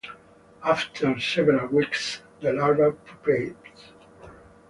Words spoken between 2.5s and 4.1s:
larva pupates.